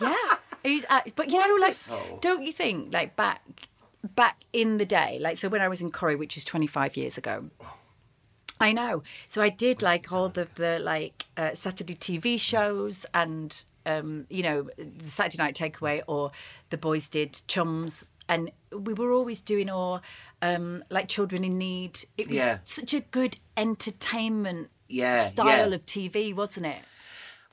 [0.00, 0.14] yeah.
[0.62, 2.18] He's, uh, but you know, like, Wonderful.
[2.22, 3.42] don't you think, like back,
[4.14, 6.96] back in the day, like, so when I was in Corrie, which is twenty five
[6.96, 7.50] years ago,
[8.60, 9.02] I know.
[9.28, 14.42] So I did like all the the like uh, Saturday TV shows and um, you
[14.42, 16.30] know the Saturday Night Takeaway or
[16.70, 20.00] the boys did Chums and we were always doing all
[20.40, 21.98] um, like Children in Need.
[22.16, 22.58] It was Yeah.
[22.64, 25.74] such a good entertainment Yeah, style yeah.
[25.74, 26.78] of TV, wasn't it?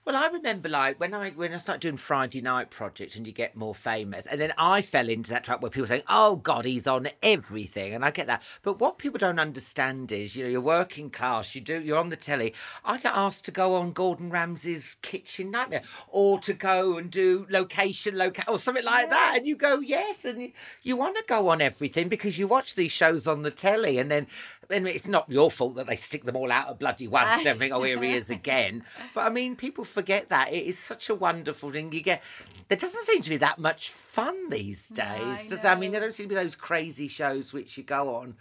[0.05, 3.33] Well, I remember like when I when I started doing Friday Night Project and you
[3.33, 6.65] get more famous, and then I fell into that trap where people saying, "Oh God,
[6.65, 8.41] he's on everything," and I get that.
[8.63, 12.09] But what people don't understand is, you know, you're working class, you do, you're on
[12.09, 12.53] the telly.
[12.83, 17.45] I get asked to go on Gordon Ramsay's Kitchen Nightmare, or to go and do
[17.49, 21.23] location, loca, or something like that, and you go yes, and you, you want to
[21.27, 24.27] go on everything because you watch these shows on the telly, and then.
[24.71, 27.57] And it's not your fault that they stick them all out of bloody once and
[27.57, 28.83] think, oh, here he is again.
[29.15, 30.53] But I mean, people forget that.
[30.53, 31.91] It is such a wonderful thing.
[31.91, 32.21] You get,
[32.67, 35.05] there doesn't seem to be that much fun these days.
[35.05, 35.75] I does that?
[35.77, 38.35] I mean, there don't seem to be those crazy shows which you go on.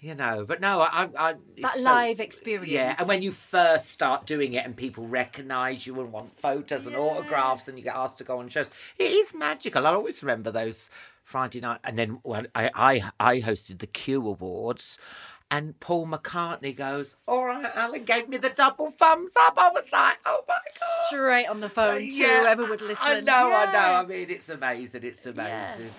[0.00, 2.68] You know, but no, I, I That so- live experience.
[2.68, 6.86] Yeah, and when you first start doing it and people recognise you and want photos
[6.88, 8.66] and autographs and you get asked to go on shows,
[8.98, 9.86] it is magical.
[9.86, 10.90] I'll always remember those
[11.22, 11.78] Friday night.
[11.84, 14.98] And then when I, I, I hosted the Q Awards
[15.52, 19.54] and Paul McCartney goes, All right, Alan gave me the double thumbs up.
[19.58, 21.06] I was like, Oh my God.
[21.08, 22.96] straight on the phone to Yeah, whoever would listen.
[23.00, 23.78] I know, I know.
[23.78, 25.04] I mean, it's amazing.
[25.04, 25.90] It's amazing.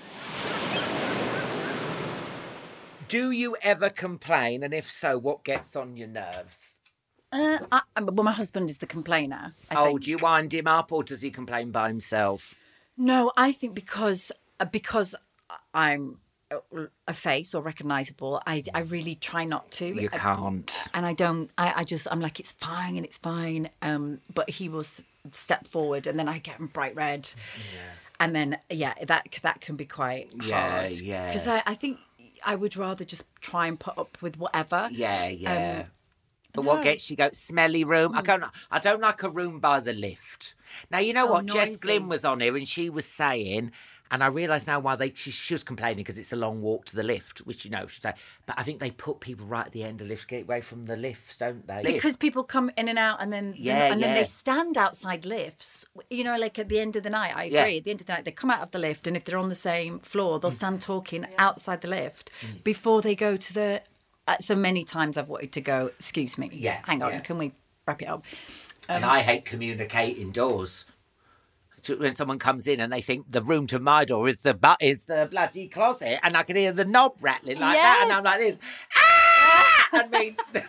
[3.07, 4.63] Do you ever complain?
[4.63, 6.79] And if so, what gets on your nerves?
[7.31, 9.53] Uh, I, I- well, my husband is the complainer.
[9.69, 10.03] I Oh, think.
[10.03, 12.55] do you wind him up or does he complain by himself?
[12.97, 15.15] No, I think because uh, because
[15.73, 16.19] I'm
[16.75, 19.85] a- a face or recognizable, I, I really try not to.
[19.93, 20.87] You can't.
[20.93, 21.49] and I don't.
[21.57, 23.69] I, I just I'm like it's fine and it's fine.
[23.81, 27.29] Um, but he will s- step forward, and then I get him bright red,
[27.73, 27.79] yeah.
[28.19, 30.93] and then yeah, that that can be quite Yeah, hard.
[30.93, 31.27] yeah.
[31.27, 31.99] Because I, I think
[32.45, 34.89] I would rather just try and put up with whatever.
[34.91, 35.79] Yeah, yeah.
[35.81, 35.91] Um,
[36.55, 38.11] but what gets you go smelly room?
[38.15, 38.43] I don't.
[38.71, 40.53] I don't like a room by the lift.
[40.91, 41.45] Now you know Oh, what?
[41.47, 41.79] Jess noisy.
[41.79, 43.71] Glynne was on here and she was saying,
[44.13, 46.85] and I realise now why they she, she was complaining because it's a long walk
[46.85, 48.13] to the lift, which you know should say.
[48.45, 50.95] But I think they put people right at the end of lift, gateway from the
[50.95, 51.81] lifts, don't they?
[51.83, 55.85] because people come in and out and then Yeah, and then they stand outside lifts
[56.09, 57.77] you know like at the end of the night i agree Yeah.
[57.79, 59.37] at the end of the night they come out of the lift and if they're
[59.37, 60.41] on the same floor Mm.
[60.41, 62.29] they'll stand talking outside the lift
[62.63, 63.81] before they go to the
[64.27, 65.87] uh, so many times I've wanted to go.
[65.99, 66.49] Excuse me.
[66.53, 67.11] Yeah, Hang on.
[67.11, 67.19] yeah.
[67.19, 67.51] Can we
[67.87, 68.23] wrap it up?
[68.87, 70.85] and I hate communicating doors.
[71.83, 74.53] To- When someone comes in and they think the room to my door is the
[74.53, 78.11] but is the bloody closet, and I can hear the knob rattling like that, and
[78.13, 78.57] I'm like this.
[78.95, 79.02] Ah!
[79.93, 80.61] I mean, I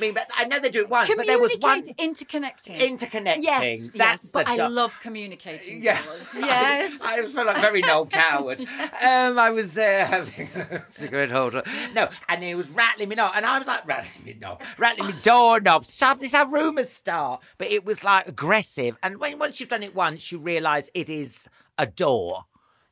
[0.00, 2.78] mean, but I know they do it once, but there was one Communicate, interconnecting.
[2.78, 3.42] interconnecting.
[3.42, 5.82] Yes, That's yes, but the I love communicating.
[5.82, 6.00] Yeah.
[6.38, 7.00] Yes.
[7.02, 8.60] I, I felt like very Noel Coward.
[8.60, 11.62] um, I was there having a cigarette holder.
[11.94, 15.08] No, and he was rattling me knob, and I was like rattling me knob, rattling
[15.08, 15.84] me doorknob.
[15.84, 16.20] Stop!
[16.20, 17.42] This how rumours start.
[17.58, 21.08] But it was like aggressive, and when once you've done it once, you realise it
[21.08, 22.44] is a door.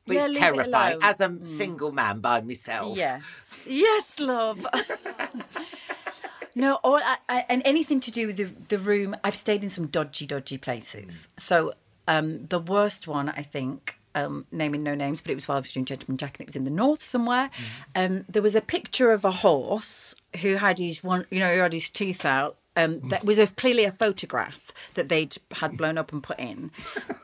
[0.07, 0.99] But Yeah, it's it terrifying.
[0.99, 1.03] Mm.
[1.03, 2.97] as a single man by myself.
[2.97, 3.61] Yes.
[3.67, 4.65] Yes, love.
[6.55, 9.15] no, or I, I, and anything to do with the, the room.
[9.23, 11.27] I've stayed in some dodgy, dodgy places.
[11.37, 11.73] So
[12.07, 15.61] um, the worst one, I think, um, naming no names, but it was while I
[15.61, 17.49] was doing Gentleman Jack and it was in the north somewhere.
[17.95, 21.59] Um, there was a picture of a horse who had his one, you know, who
[21.59, 22.57] had his teeth out.
[22.77, 26.69] Um, that was a, clearly a photograph that they'd had blown up and put in,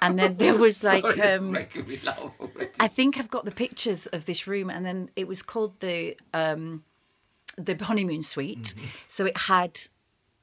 [0.01, 2.35] and then there was like Sorry, um, making me laugh.
[2.79, 6.17] I think I've got the pictures of this room, and then it was called the
[6.33, 6.83] um,
[7.57, 8.73] the honeymoon suite.
[8.75, 8.85] Mm-hmm.
[9.07, 9.79] So it had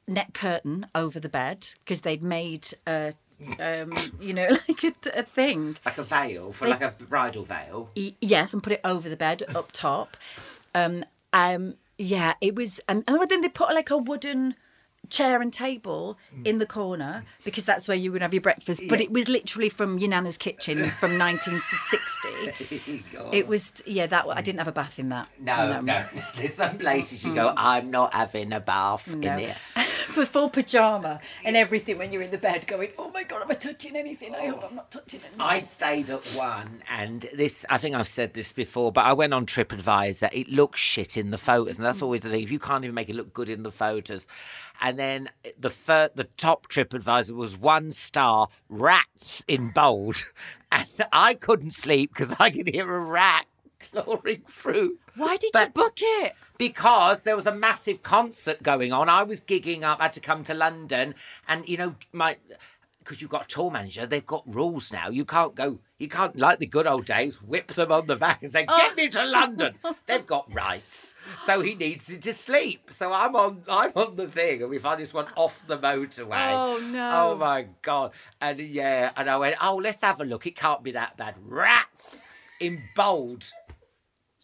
[0.07, 3.13] net curtain over the bed because they'd made a,
[3.59, 5.77] um, you know, like a, a thing.
[5.85, 7.91] Like a veil for They- like a bridal veil.
[7.97, 10.17] Y- Yes, and put it over the bed up top.
[10.75, 14.55] Um, um, yeah, it was, and, and then they put like a wooden
[15.11, 18.83] chair and table in the corner because that's where you would have your breakfast.
[18.89, 19.07] But Yeah.
[19.07, 23.05] it was literally from your nana's kitchen from 1960.
[23.33, 25.29] It was, yeah, that I didn't have a bath in that.
[25.39, 26.05] No, in no.
[26.37, 27.55] There's some places you go, mm.
[27.57, 29.37] I'm not having a bath in No.
[29.37, 29.57] here.
[30.15, 33.51] the full pajama and everything when you're in the bed going, oh my God, am
[33.51, 34.35] I touching anything?
[34.35, 35.41] I hope I'm not touching anything.
[35.41, 39.35] I stayed at one, and this, I think I've said this before, but I went
[39.35, 40.31] on TripAdvisor.
[40.33, 42.05] It looks shit in the photos, and that's mm.
[42.05, 42.43] always the thing.
[42.43, 44.27] If you can't even make it look good in the photos.
[44.81, 50.25] And then the fir- the top TripAdvisor was one star, rats in bold.
[50.73, 53.47] And I couldn't sleep because I could hear a rat
[53.91, 54.99] clawing through.
[55.17, 56.35] Why did you book it?
[56.61, 59.09] because there was a massive concert going on.
[59.09, 61.15] I was gigging up, I had to come to London,
[61.49, 62.37] and you know, my
[63.01, 65.09] because you've got a tour manager, they've got rules now.
[65.09, 68.43] You can't go, you can't like the good old days, whip them on the back
[68.43, 69.75] and say, "Get me to London."
[70.07, 72.91] they've got rights, so he needs to just sleep.
[72.91, 76.53] So I'm on, I'm on the thing, and we find this one off the motorway.
[76.53, 77.11] Oh, no.
[77.13, 78.13] Oh my god!
[78.41, 80.47] And yeah, and I went, "Oh, let's have a look.
[80.47, 82.25] It can't be that bad." Rats
[82.61, 83.51] in bold.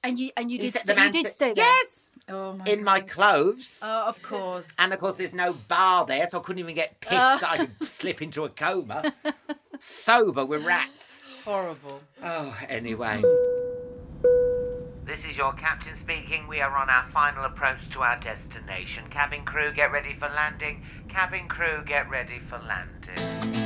[0.02, 1.64] And you and you did said- stay, the man you did stay there.
[1.64, 2.05] Yes.
[2.28, 3.80] Oh my in my clothes.
[3.82, 4.68] Oh, of course.
[4.78, 7.38] And of course, there's no bar there, so I couldn't even get pissed Uh.
[7.38, 9.12] that I could slip into a coma.
[9.78, 11.24] Sober with rats.
[11.44, 12.00] Horrible.
[12.22, 13.22] Oh, anyway.
[15.04, 16.48] This is your captain speaking.
[16.48, 19.04] We are on our final approach to our destination.
[19.10, 20.82] Cabin crew, get ready for landing.
[21.08, 23.65] Cabin crew, get ready for landing.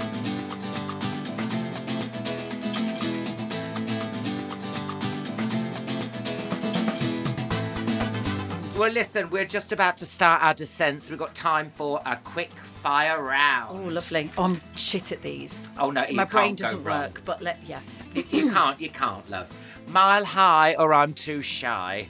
[8.81, 12.16] Well, listen, we're just about to start our descent, so we've got time for a
[12.16, 13.79] quick fire round.
[13.79, 14.31] Oh, lovely.
[14.38, 15.69] Oh, I'm shit at these.
[15.79, 17.03] Oh, no, my brain doesn't wrong.
[17.03, 17.21] work.
[17.27, 17.81] But let yeah.
[18.14, 19.55] You, you can't, you can't, love.
[19.88, 22.09] Mile high or I'm too shy.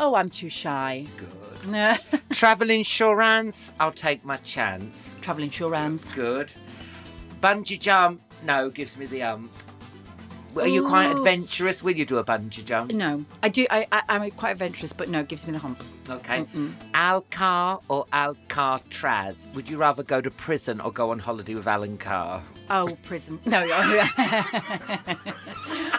[0.00, 1.04] Oh, I'm too shy.
[1.18, 1.98] Good.
[2.30, 5.18] Travel insurance, I'll take my chance.
[5.20, 6.08] Travel insurance.
[6.14, 6.54] Good.
[7.42, 9.52] Bungee jump, no, gives me the ump.
[10.56, 11.16] Are you quite oh.
[11.16, 11.82] adventurous?
[11.82, 12.92] Will you do a bungee jump?
[12.92, 13.66] No, I do.
[13.70, 15.82] I, I I'm quite adventurous, but no, it gives me the hump.
[16.08, 16.44] Okay.
[16.94, 19.48] Alcar or Alcatraz?
[19.54, 22.42] Would you rather go to prison or go on holiday with Alan Carr?
[22.68, 23.38] Oh, prison.
[23.46, 23.62] No,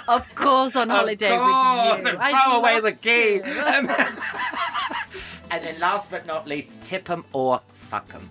[0.07, 2.17] of course, on holiday with you.
[2.17, 3.41] and throw away the key.
[5.51, 8.29] And then last but not least, tip 'em or fuck 'em.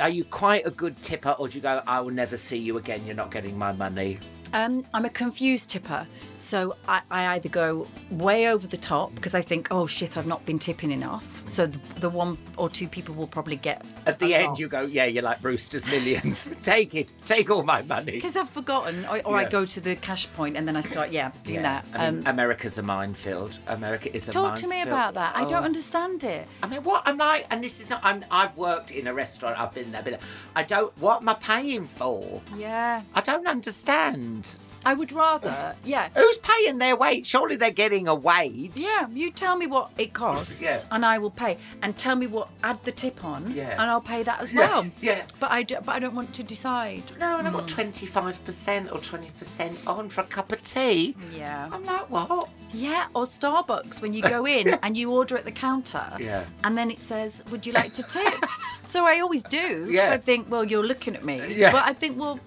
[0.00, 2.76] Are you quite a good tipper or do you go, I will never see you
[2.76, 4.18] again, you're not getting my money?
[4.56, 9.34] Um, I'm a confused tipper, so I, I either go way over the top because
[9.34, 11.42] I think, oh shit, I've not been tipping enough.
[11.48, 14.58] So the, the one or two people will probably get At the end, lot.
[14.58, 16.50] you go, yeah, you're like Brewster's Millions.
[16.62, 18.12] take it, take all my money.
[18.12, 21.10] because I've forgotten, or, or I go to the cash point and then I start,
[21.10, 21.86] yeah, doing Yeah, that.
[21.94, 23.58] I mean, Um, America's a minefield.
[23.68, 24.32] America is a minefield.
[24.32, 24.72] talk minefield.
[24.72, 25.36] to me about that.
[25.36, 25.48] I Oh.
[25.48, 26.46] don't understand it.
[26.62, 28.00] I mean, what I'm like, and this is not.
[28.02, 29.58] I'm, I've worked in a restaurant.
[29.58, 30.20] I've been there, but
[30.54, 30.92] I don't.
[30.98, 32.42] What am I paying for?
[32.56, 34.56] Yeah, I don't understand.
[34.86, 36.10] I would rather, yeah.
[36.16, 37.26] Who's paying their wage?
[37.26, 38.70] Surely they're getting a wage.
[38.76, 40.80] Yeah, you tell me what it costs, Yeah.
[40.92, 41.58] and I will pay.
[41.82, 43.70] And tell me what add the tip on, Yeah.
[43.72, 44.86] and I'll pay that as Yeah, well.
[45.02, 45.22] yeah.
[45.40, 47.02] But I do, but I don't want to decide.
[47.18, 47.74] No, and I've got hmm.
[47.76, 51.16] twenty five percent or twenty percent on for a cup of tea.
[51.34, 51.68] Yeah.
[51.72, 52.48] I'm like, what?
[52.72, 56.06] Yeah, or Starbucks when you go in and you order at the counter.
[56.20, 56.44] Yeah.
[56.62, 58.34] And then it says, "Would you like to tip?"
[58.86, 59.86] so I always do.
[59.86, 60.12] 'cause Yeah.
[60.12, 61.42] I think, well, you're looking at me.
[61.48, 61.72] Yeah.
[61.72, 62.38] But I think, well,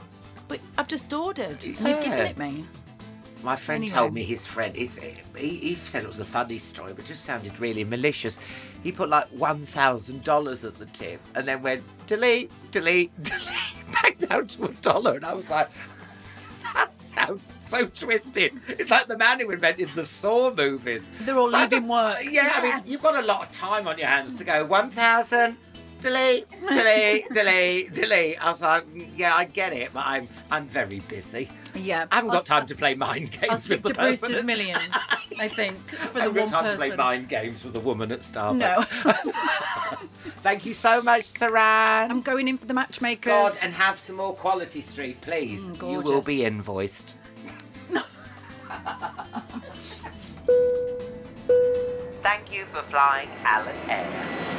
[0.49, 1.51] but I've just ordered.
[1.51, 2.65] and You've given it me.
[3.41, 3.93] My friend Anyway.
[3.97, 4.75] told me his friend.
[4.75, 8.37] It's, he, he said it was a funny story, but just sounded really malicious.
[8.83, 13.93] He put like one thousand dollars at the tip, and then went delete, delete, delete,
[13.93, 15.69] back down to a dollar, and I was like,
[16.73, 18.51] that sounds so twisted.
[18.67, 21.07] It's like the man who invented the Saw movies.
[21.21, 22.17] They're all Like, leaving work.
[22.29, 24.89] Yeah, I mean, you've got a lot of time on your hands to go one
[24.89, 25.55] thousand.
[26.01, 28.45] Delete, delete, delete, delete.
[28.45, 31.49] I was like, "Mm, yeah, I get it, but I'm I'm very busy.
[31.75, 32.07] Yeah.
[32.11, 33.95] I haven't I'll got time st- to play mind games I'll with stick the to
[33.95, 34.95] person Brewster's at- Millions,
[35.39, 37.81] I think, for I the haven't got one time to play mind games with a
[37.81, 39.05] woman at Starbucks.
[39.05, 40.01] No.
[40.41, 42.09] Thank you so much, Suranne.
[42.09, 43.25] I'm going in for the matchmakers.
[43.31, 45.59] God, and have some more Quality Street, please.
[45.59, 47.17] Mm, you will be invoiced.
[52.21, 54.58] Thank you for flying Alan Air.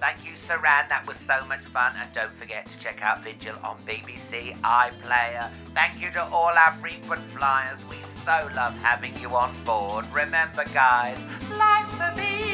[0.00, 0.88] Thank you, Suranne.
[0.88, 1.92] That was so much fun.
[1.98, 5.50] And don't forget to check out Vigil on BBC iPlayer.
[5.74, 7.80] Thank you to all our frequent flyers.
[7.90, 10.06] We so love having you on board.
[10.12, 11.18] Remember, guys,
[11.50, 12.47] life's a beach.